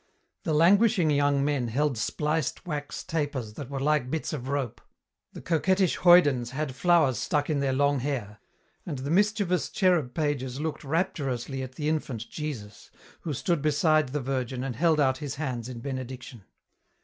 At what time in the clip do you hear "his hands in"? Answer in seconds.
15.19-15.81